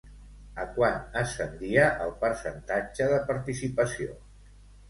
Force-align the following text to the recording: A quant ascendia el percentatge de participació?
A 0.63 0.63
quant 0.77 0.97
ascendia 1.21 1.85
el 2.05 2.15
percentatge 2.25 3.11
de 3.15 3.23
participació? 3.29 4.21